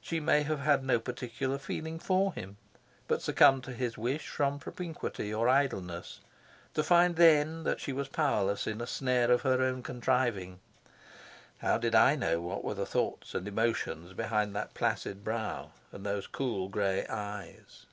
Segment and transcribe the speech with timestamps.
[0.00, 2.56] She may have had no particular feeling for him,
[3.06, 6.18] but succumbed to his wish from propinquity or idleness,
[6.74, 10.58] to find then that she was powerless in a snare of her own contriving.
[11.58, 16.04] How did I know what were the thoughts and emotions behind that placid brow and
[16.04, 17.86] those cool gray eyes?